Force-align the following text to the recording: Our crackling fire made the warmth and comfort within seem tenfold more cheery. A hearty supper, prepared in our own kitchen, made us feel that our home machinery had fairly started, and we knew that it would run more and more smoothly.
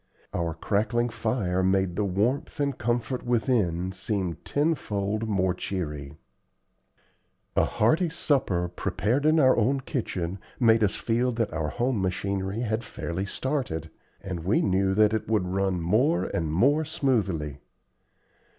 Our 0.33 0.55
crackling 0.55 1.09
fire 1.09 1.61
made 1.61 1.95
the 1.95 2.03
warmth 2.05 2.59
and 2.59 2.75
comfort 2.75 3.21
within 3.21 3.91
seem 3.91 4.33
tenfold 4.43 5.29
more 5.29 5.53
cheery. 5.53 6.17
A 7.55 7.65
hearty 7.65 8.09
supper, 8.09 8.67
prepared 8.67 9.27
in 9.27 9.39
our 9.39 9.55
own 9.55 9.81
kitchen, 9.81 10.39
made 10.59 10.83
us 10.83 10.95
feel 10.95 11.31
that 11.33 11.53
our 11.53 11.69
home 11.69 12.01
machinery 12.01 12.61
had 12.61 12.83
fairly 12.83 13.27
started, 13.27 13.91
and 14.23 14.39
we 14.39 14.63
knew 14.63 14.95
that 14.95 15.13
it 15.13 15.27
would 15.29 15.45
run 15.53 15.79
more 15.79 16.23
and 16.33 16.51
more 16.51 16.83
smoothly. 16.83 17.59